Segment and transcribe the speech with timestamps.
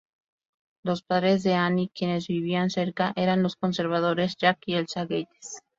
[0.83, 5.61] Los padres de Annie, quienes vivían cerca eran los conservadores Jack y Elsa Gates.